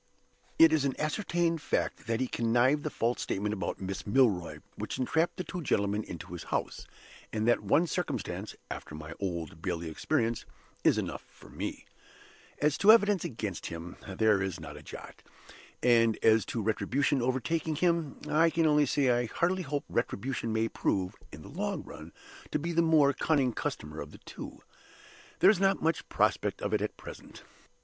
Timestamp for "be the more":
22.57-23.13